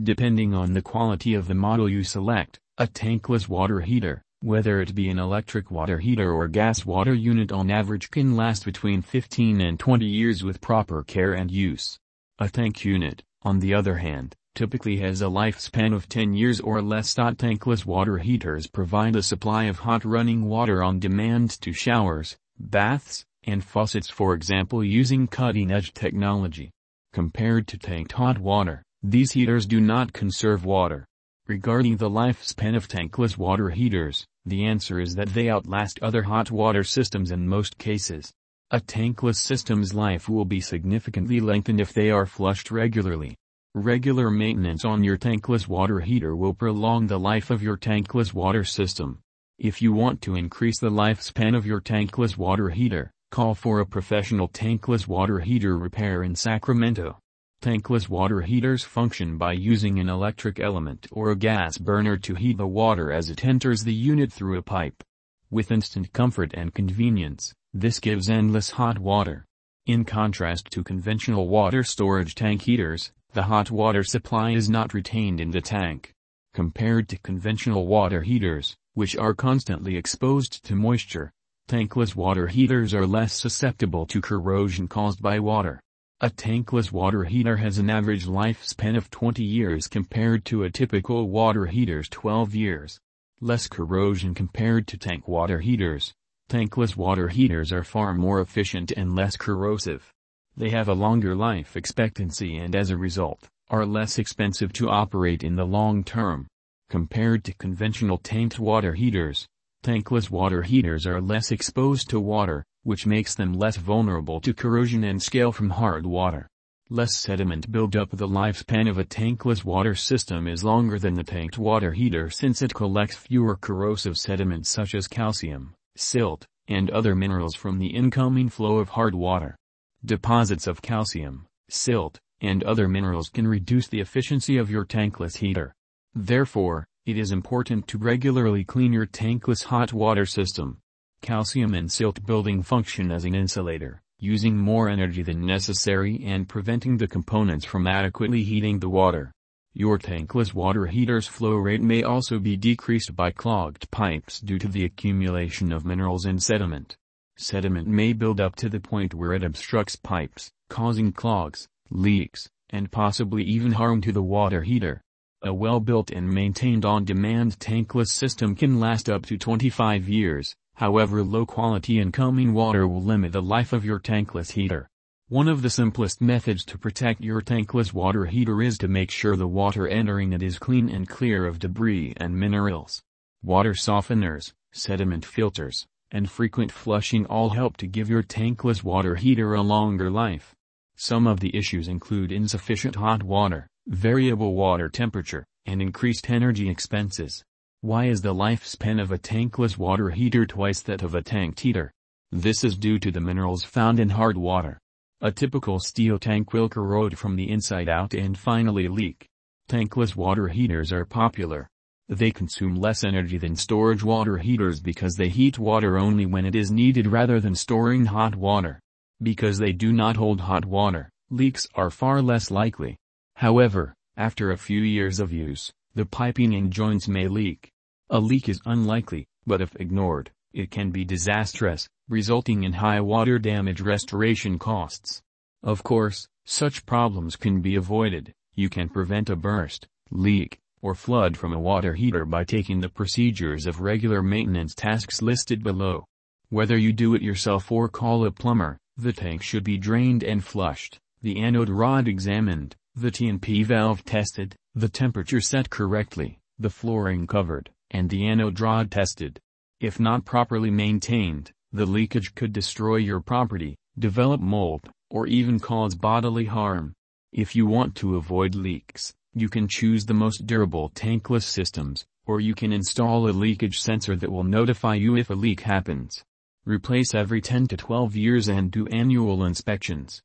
Depending 0.00 0.54
on 0.54 0.72
the 0.72 0.82
quality 0.82 1.34
of 1.34 1.48
the 1.48 1.54
model 1.54 1.88
you 1.88 2.04
select, 2.04 2.60
a 2.78 2.86
tankless 2.86 3.48
water 3.48 3.80
heater, 3.80 4.22
whether 4.40 4.80
it 4.80 4.94
be 4.94 5.08
an 5.08 5.18
electric 5.18 5.68
water 5.68 5.98
heater 5.98 6.32
or 6.32 6.46
gas 6.46 6.86
water 6.86 7.12
unit 7.12 7.50
on 7.50 7.72
average 7.72 8.08
can 8.12 8.36
last 8.36 8.64
between 8.64 9.02
15 9.02 9.60
and 9.60 9.80
20 9.80 10.06
years 10.06 10.44
with 10.44 10.60
proper 10.60 11.02
care 11.02 11.34
and 11.34 11.50
use. 11.50 11.98
A 12.38 12.48
tank 12.48 12.84
unit, 12.84 13.24
on 13.42 13.58
the 13.58 13.74
other 13.74 13.96
hand, 13.96 14.36
typically 14.54 14.98
has 14.98 15.22
a 15.22 15.24
lifespan 15.24 15.92
of 15.92 16.08
10 16.08 16.34
years 16.34 16.60
or 16.60 16.80
less. 16.80 17.12
Tankless 17.12 17.84
water 17.84 18.18
heaters 18.18 18.68
provide 18.68 19.16
a 19.16 19.22
supply 19.24 19.64
of 19.64 19.80
hot 19.80 20.04
running 20.04 20.44
water 20.44 20.84
on 20.84 21.00
demand 21.00 21.50
to 21.62 21.72
showers, 21.72 22.36
baths, 22.60 23.24
and 23.42 23.64
faucets 23.64 24.08
for 24.08 24.34
example 24.34 24.84
using 24.84 25.26
cutting-edge 25.26 25.94
technology. 25.94 26.70
Compared 27.12 27.66
to 27.66 27.76
tanked 27.76 28.12
hot 28.12 28.38
water, 28.38 28.84
these 29.02 29.32
heaters 29.32 29.64
do 29.64 29.80
not 29.80 30.12
conserve 30.12 30.64
water. 30.64 31.06
Regarding 31.46 31.96
the 31.96 32.10
lifespan 32.10 32.76
of 32.76 32.86
tankless 32.86 33.38
water 33.38 33.70
heaters, 33.70 34.26
the 34.44 34.66
answer 34.66 35.00
is 35.00 35.14
that 35.14 35.30
they 35.30 35.48
outlast 35.48 35.98
other 36.02 36.22
hot 36.22 36.50
water 36.50 36.84
systems 36.84 37.30
in 37.30 37.48
most 37.48 37.78
cases. 37.78 38.30
A 38.70 38.78
tankless 38.78 39.38
system's 39.38 39.94
life 39.94 40.28
will 40.28 40.44
be 40.44 40.60
significantly 40.60 41.40
lengthened 41.40 41.80
if 41.80 41.94
they 41.94 42.10
are 42.10 42.26
flushed 42.26 42.70
regularly. 42.70 43.36
Regular 43.74 44.30
maintenance 44.30 44.84
on 44.84 45.02
your 45.02 45.16
tankless 45.16 45.66
water 45.66 46.00
heater 46.00 46.36
will 46.36 46.54
prolong 46.54 47.06
the 47.06 47.18
life 47.18 47.50
of 47.50 47.62
your 47.62 47.78
tankless 47.78 48.34
water 48.34 48.64
system. 48.64 49.20
If 49.58 49.80
you 49.80 49.92
want 49.92 50.20
to 50.22 50.36
increase 50.36 50.78
the 50.78 50.90
lifespan 50.90 51.56
of 51.56 51.66
your 51.66 51.80
tankless 51.80 52.36
water 52.36 52.68
heater, 52.68 53.10
call 53.30 53.54
for 53.54 53.80
a 53.80 53.86
professional 53.86 54.48
tankless 54.48 55.08
water 55.08 55.40
heater 55.40 55.78
repair 55.78 56.22
in 56.22 56.34
Sacramento. 56.34 57.18
Tankless 57.62 58.08
water 58.08 58.40
heaters 58.40 58.84
function 58.84 59.36
by 59.36 59.52
using 59.52 59.98
an 59.98 60.08
electric 60.08 60.58
element 60.58 61.06
or 61.12 61.30
a 61.30 61.36
gas 61.36 61.76
burner 61.76 62.16
to 62.16 62.34
heat 62.34 62.56
the 62.56 62.66
water 62.66 63.12
as 63.12 63.28
it 63.28 63.44
enters 63.44 63.84
the 63.84 63.92
unit 63.92 64.32
through 64.32 64.56
a 64.56 64.62
pipe. 64.62 65.04
With 65.50 65.70
instant 65.70 66.10
comfort 66.14 66.54
and 66.54 66.72
convenience, 66.72 67.52
this 67.74 68.00
gives 68.00 68.30
endless 68.30 68.70
hot 68.70 68.98
water. 68.98 69.44
In 69.84 70.06
contrast 70.06 70.70
to 70.70 70.82
conventional 70.82 71.48
water 71.48 71.84
storage 71.84 72.34
tank 72.34 72.62
heaters, 72.62 73.12
the 73.34 73.42
hot 73.42 73.70
water 73.70 74.04
supply 74.04 74.52
is 74.52 74.70
not 74.70 74.94
retained 74.94 75.38
in 75.38 75.50
the 75.50 75.60
tank. 75.60 76.14
Compared 76.54 77.10
to 77.10 77.18
conventional 77.18 77.86
water 77.86 78.22
heaters, 78.22 78.74
which 78.94 79.18
are 79.18 79.34
constantly 79.34 79.98
exposed 79.98 80.64
to 80.64 80.74
moisture, 80.74 81.30
tankless 81.68 82.16
water 82.16 82.46
heaters 82.46 82.94
are 82.94 83.06
less 83.06 83.34
susceptible 83.34 84.06
to 84.06 84.22
corrosion 84.22 84.88
caused 84.88 85.20
by 85.20 85.38
water. 85.38 85.82
A 86.22 86.28
tankless 86.28 86.92
water 86.92 87.24
heater 87.24 87.56
has 87.56 87.78
an 87.78 87.88
average 87.88 88.26
lifespan 88.26 88.94
of 88.94 89.10
20 89.10 89.42
years 89.42 89.88
compared 89.88 90.44
to 90.44 90.64
a 90.64 90.70
typical 90.70 91.30
water 91.30 91.64
heater's 91.64 92.10
12 92.10 92.54
years. 92.54 93.00
Less 93.40 93.66
corrosion 93.66 94.34
compared 94.34 94.86
to 94.88 94.98
tank 94.98 95.26
water 95.26 95.60
heaters. 95.60 96.12
Tankless 96.50 96.94
water 96.94 97.28
heaters 97.28 97.72
are 97.72 97.82
far 97.82 98.12
more 98.12 98.42
efficient 98.42 98.92
and 98.94 99.16
less 99.16 99.38
corrosive. 99.38 100.12
They 100.54 100.68
have 100.68 100.88
a 100.88 100.92
longer 100.92 101.34
life 101.34 101.74
expectancy 101.74 102.58
and 102.58 102.76
as 102.76 102.90
a 102.90 102.98
result, 102.98 103.48
are 103.70 103.86
less 103.86 104.18
expensive 104.18 104.74
to 104.74 104.90
operate 104.90 105.42
in 105.42 105.56
the 105.56 105.64
long 105.64 106.04
term. 106.04 106.46
Compared 106.90 107.44
to 107.44 107.54
conventional 107.54 108.18
tanked 108.18 108.58
water 108.58 108.92
heaters, 108.92 109.46
tankless 109.82 110.30
water 110.30 110.60
heaters 110.60 111.06
are 111.06 111.22
less 111.22 111.50
exposed 111.50 112.10
to 112.10 112.20
water, 112.20 112.62
which 112.82 113.06
makes 113.06 113.34
them 113.34 113.52
less 113.52 113.76
vulnerable 113.76 114.40
to 114.40 114.54
corrosion 114.54 115.04
and 115.04 115.22
scale 115.22 115.52
from 115.52 115.70
hard 115.70 116.06
water. 116.06 116.48
Less 116.88 117.16
sediment 117.16 117.70
buildup 117.70 118.10
The 118.10 118.26
lifespan 118.26 118.88
of 118.88 118.98
a 118.98 119.04
tankless 119.04 119.64
water 119.64 119.94
system 119.94 120.48
is 120.48 120.64
longer 120.64 120.98
than 120.98 121.14
the 121.14 121.22
tanked 121.22 121.58
water 121.58 121.92
heater 121.92 122.30
since 122.30 122.62
it 122.62 122.74
collects 122.74 123.16
fewer 123.16 123.56
corrosive 123.56 124.16
sediments 124.16 124.70
such 124.70 124.94
as 124.94 125.06
calcium, 125.06 125.74
silt, 125.96 126.46
and 126.66 126.90
other 126.90 127.14
minerals 127.14 127.54
from 127.54 127.78
the 127.78 127.94
incoming 127.94 128.48
flow 128.48 128.78
of 128.78 128.88
hard 128.88 129.14
water. 129.14 129.56
Deposits 130.04 130.66
of 130.66 130.82
calcium, 130.82 131.46
silt, 131.68 132.18
and 132.40 132.64
other 132.64 132.88
minerals 132.88 133.28
can 133.28 133.46
reduce 133.46 133.86
the 133.86 134.00
efficiency 134.00 134.56
of 134.56 134.70
your 134.70 134.84
tankless 134.84 135.36
heater. 135.36 135.74
Therefore, 136.14 136.86
it 137.06 137.18
is 137.18 137.30
important 137.30 137.86
to 137.88 137.98
regularly 137.98 138.64
clean 138.64 138.92
your 138.92 139.06
tankless 139.06 139.64
hot 139.64 139.92
water 139.92 140.26
system 140.26 140.78
calcium 141.22 141.74
and 141.74 141.90
silt 141.90 142.24
building 142.24 142.62
function 142.62 143.12
as 143.12 143.24
an 143.24 143.34
insulator, 143.34 144.00
using 144.18 144.56
more 144.56 144.88
energy 144.88 145.22
than 145.22 145.44
necessary 145.44 146.22
and 146.24 146.48
preventing 146.48 146.96
the 146.96 147.08
components 147.08 147.64
from 147.64 147.86
adequately 147.86 148.42
heating 148.42 148.78
the 148.78 148.88
water. 148.88 149.32
Your 149.72 149.98
tankless 149.98 150.52
water 150.52 150.86
heater's 150.86 151.28
flow 151.28 151.54
rate 151.54 151.80
may 151.80 152.02
also 152.02 152.38
be 152.38 152.56
decreased 152.56 153.14
by 153.14 153.30
clogged 153.30 153.90
pipes 153.90 154.40
due 154.40 154.58
to 154.58 154.66
the 154.66 154.84
accumulation 154.84 155.72
of 155.72 155.84
minerals 155.84 156.24
and 156.24 156.42
sediment. 156.42 156.96
Sediment 157.36 157.86
may 157.86 158.12
build 158.12 158.40
up 158.40 158.56
to 158.56 158.68
the 158.68 158.80
point 158.80 159.14
where 159.14 159.32
it 159.32 159.44
obstructs 159.44 159.96
pipes, 159.96 160.50
causing 160.68 161.12
clogs, 161.12 161.68
leaks, 161.90 162.48
and 162.70 162.90
possibly 162.90 163.44
even 163.44 163.72
harm 163.72 164.00
to 164.00 164.12
the 164.12 164.22
water 164.22 164.62
heater. 164.62 165.00
A 165.42 165.54
well-built 165.54 166.10
and 166.10 166.28
maintained 166.28 166.84
on-demand 166.84 167.58
tankless 167.58 168.10
system 168.10 168.54
can 168.54 168.78
last 168.78 169.08
up 169.08 169.24
to 169.26 169.38
25 169.38 170.08
years, 170.08 170.54
However 170.80 171.22
low-quality 171.22 172.00
incoming 172.00 172.54
water 172.54 172.88
will 172.88 173.02
limit 173.02 173.32
the 173.32 173.42
life 173.42 173.74
of 173.74 173.84
your 173.84 173.98
tankless 173.98 174.52
heater. 174.52 174.88
One 175.28 175.46
of 175.46 175.60
the 175.60 175.68
simplest 175.68 176.22
methods 176.22 176.64
to 176.64 176.78
protect 176.78 177.20
your 177.20 177.42
tankless 177.42 177.92
water 177.92 178.24
heater 178.24 178.62
is 178.62 178.78
to 178.78 178.88
make 178.88 179.10
sure 179.10 179.36
the 179.36 179.46
water 179.46 179.86
entering 179.86 180.32
it 180.32 180.42
is 180.42 180.58
clean 180.58 180.88
and 180.88 181.06
clear 181.06 181.44
of 181.44 181.58
debris 181.58 182.14
and 182.16 182.34
minerals. 182.34 183.02
Water 183.42 183.74
softeners, 183.74 184.54
sediment 184.72 185.26
filters, 185.26 185.86
and 186.12 186.30
frequent 186.30 186.72
flushing 186.72 187.26
all 187.26 187.50
help 187.50 187.76
to 187.76 187.86
give 187.86 188.08
your 188.08 188.22
tankless 188.22 188.82
water 188.82 189.16
heater 189.16 189.52
a 189.52 189.60
longer 189.60 190.10
life. 190.10 190.54
Some 190.96 191.26
of 191.26 191.40
the 191.40 191.54
issues 191.54 191.88
include 191.88 192.32
insufficient 192.32 192.96
hot 192.96 193.22
water, 193.22 193.66
variable 193.86 194.54
water 194.54 194.88
temperature, 194.88 195.44
and 195.66 195.82
increased 195.82 196.30
energy 196.30 196.70
expenses. 196.70 197.44
Why 197.82 198.08
is 198.08 198.20
the 198.20 198.34
lifespan 198.34 199.00
of 199.00 199.10
a 199.10 199.16
tankless 199.16 199.78
water 199.78 200.10
heater 200.10 200.44
twice 200.44 200.82
that 200.82 201.02
of 201.02 201.14
a 201.14 201.22
tanked 201.22 201.60
heater? 201.60 201.90
This 202.30 202.62
is 202.62 202.76
due 202.76 202.98
to 202.98 203.10
the 203.10 203.22
minerals 203.22 203.64
found 203.64 203.98
in 203.98 204.10
hard 204.10 204.36
water. 204.36 204.78
A 205.22 205.32
typical 205.32 205.78
steel 205.78 206.18
tank 206.18 206.52
will 206.52 206.68
corrode 206.68 207.16
from 207.16 207.36
the 207.36 207.50
inside 207.50 207.88
out 207.88 208.12
and 208.12 208.36
finally 208.36 208.86
leak. 208.86 209.26
Tankless 209.66 210.14
water 210.14 210.48
heaters 210.48 210.92
are 210.92 211.06
popular. 211.06 211.66
They 212.10 212.30
consume 212.30 212.74
less 212.74 213.02
energy 213.02 213.38
than 213.38 213.56
storage 213.56 214.02
water 214.02 214.36
heaters 214.36 214.78
because 214.78 215.14
they 215.14 215.30
heat 215.30 215.58
water 215.58 215.96
only 215.96 216.26
when 216.26 216.44
it 216.44 216.54
is 216.54 216.70
needed 216.70 217.06
rather 217.06 217.40
than 217.40 217.54
storing 217.54 218.04
hot 218.04 218.36
water. 218.36 218.78
Because 219.22 219.56
they 219.56 219.72
do 219.72 219.90
not 219.90 220.16
hold 220.16 220.42
hot 220.42 220.66
water, 220.66 221.08
leaks 221.30 221.66
are 221.74 221.88
far 221.88 222.20
less 222.20 222.50
likely. 222.50 222.98
However, 223.36 223.94
after 224.18 224.50
a 224.50 224.58
few 224.58 224.82
years 224.82 225.18
of 225.18 225.32
use, 225.32 225.72
the 225.94 226.06
piping 226.06 226.54
and 226.54 226.70
joints 226.70 227.08
may 227.08 227.26
leak. 227.28 227.72
A 228.10 228.20
leak 228.20 228.48
is 228.48 228.60
unlikely, 228.64 229.26
but 229.46 229.60
if 229.60 229.74
ignored, 229.76 230.30
it 230.52 230.70
can 230.70 230.90
be 230.90 231.04
disastrous, 231.04 231.88
resulting 232.08 232.64
in 232.64 232.72
high 232.72 233.00
water 233.00 233.38
damage 233.38 233.80
restoration 233.80 234.58
costs. 234.58 235.22
Of 235.62 235.82
course, 235.82 236.26
such 236.44 236.86
problems 236.86 237.36
can 237.36 237.60
be 237.60 237.76
avoided. 237.76 238.32
You 238.54 238.68
can 238.68 238.88
prevent 238.88 239.30
a 239.30 239.36
burst, 239.36 239.86
leak, 240.10 240.58
or 240.82 240.94
flood 240.94 241.36
from 241.36 241.52
a 241.52 241.60
water 241.60 241.94
heater 241.94 242.24
by 242.24 242.44
taking 242.44 242.80
the 242.80 242.88
procedures 242.88 243.66
of 243.66 243.80
regular 243.80 244.22
maintenance 244.22 244.74
tasks 244.74 245.22
listed 245.22 245.62
below. 245.62 246.04
Whether 246.48 246.78
you 246.78 246.92
do 246.92 247.14
it 247.14 247.22
yourself 247.22 247.70
or 247.70 247.88
call 247.88 248.24
a 248.24 248.30
plumber, 248.30 248.78
the 248.96 249.12
tank 249.12 249.42
should 249.42 249.64
be 249.64 249.78
drained 249.78 250.24
and 250.24 250.42
flushed, 250.42 250.98
the 251.22 251.40
anode 251.40 251.68
rod 251.68 252.08
examined, 252.08 252.74
the 252.94 253.10
T&P 253.10 253.62
valve 253.62 254.04
tested, 254.04 254.56
the 254.74 254.88
temperature 254.88 255.40
set 255.40 255.68
correctly, 255.68 256.38
the 256.58 256.70
flooring 256.70 257.26
covered, 257.26 257.70
and 257.90 258.08
the 258.08 258.26
anode 258.26 258.60
rod 258.60 258.90
tested. 258.90 259.40
If 259.80 259.98
not 259.98 260.24
properly 260.24 260.70
maintained, 260.70 261.50
the 261.72 261.86
leakage 261.86 262.34
could 262.34 262.52
destroy 262.52 262.96
your 262.96 263.20
property, 263.20 263.76
develop 263.98 264.40
mold, 264.40 264.88
or 265.10 265.26
even 265.26 265.58
cause 265.58 265.94
bodily 265.94 266.44
harm. 266.44 266.92
If 267.32 267.56
you 267.56 267.66
want 267.66 267.94
to 267.96 268.16
avoid 268.16 268.54
leaks, 268.54 269.12
you 269.34 269.48
can 269.48 269.68
choose 269.68 270.06
the 270.06 270.14
most 270.14 270.46
durable 270.46 270.90
tankless 270.90 271.44
systems, 271.44 272.04
or 272.26 272.40
you 272.40 272.54
can 272.54 272.72
install 272.72 273.28
a 273.28 273.30
leakage 273.30 273.80
sensor 273.80 274.16
that 274.16 274.30
will 274.30 274.44
notify 274.44 274.94
you 274.94 275.16
if 275.16 275.30
a 275.30 275.34
leak 275.34 275.60
happens. 275.60 276.24
Replace 276.64 277.14
every 277.14 277.40
10 277.40 277.66
to 277.68 277.76
12 277.76 278.16
years 278.16 278.48
and 278.48 278.70
do 278.70 278.86
annual 278.88 279.44
inspections. 279.44 280.18